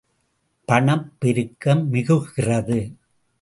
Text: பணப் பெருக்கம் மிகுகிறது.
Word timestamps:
பணப் 0.65 1.11
பெருக்கம் 1.19 1.93
மிகுகிறது. 1.93 2.79